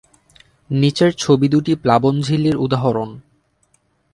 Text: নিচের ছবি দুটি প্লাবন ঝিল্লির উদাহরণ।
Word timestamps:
নিচের 0.69 1.11
ছবি 1.13 1.47
দুটি 1.47 1.73
প্লাবন 1.75 2.15
ঝিল্লির 2.21 2.57
উদাহরণ। 2.57 3.09